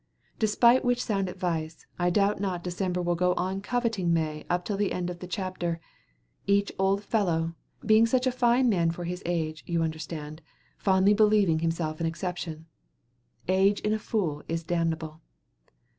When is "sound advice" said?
1.03-1.85